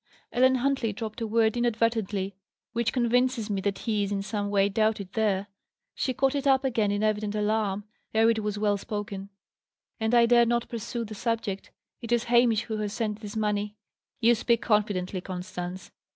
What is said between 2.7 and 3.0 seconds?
which